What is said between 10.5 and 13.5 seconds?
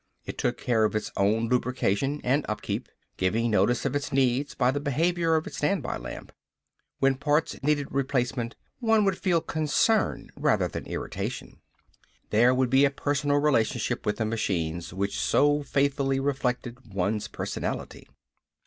than irritation. There would be a personal